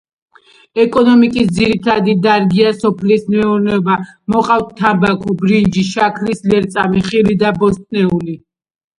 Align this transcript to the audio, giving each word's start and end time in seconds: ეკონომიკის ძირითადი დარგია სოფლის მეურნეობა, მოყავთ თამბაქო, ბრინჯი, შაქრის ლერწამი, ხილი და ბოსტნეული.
ეკონომიკის 0.83 1.49
ძირითადი 1.57 2.13
დარგია 2.21 2.71
სოფლის 2.83 3.27
მეურნეობა, 3.33 3.97
მოყავთ 4.35 4.71
თამბაქო, 4.79 5.35
ბრინჯი, 5.41 5.83
შაქრის 5.91 6.41
ლერწამი, 6.53 7.03
ხილი 7.11 7.37
და 7.45 7.53
ბოსტნეული. 7.65 8.35